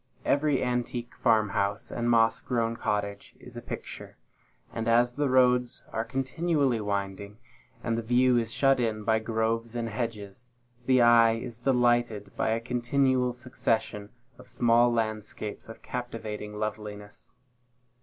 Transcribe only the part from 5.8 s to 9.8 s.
are continually winding, and the view is shut in by groves